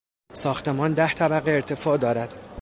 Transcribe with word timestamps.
ساختمان 0.33 0.93
ده 0.93 1.13
طبقه 1.13 1.51
ارتفاع 1.51 1.97
دارد. 1.97 2.47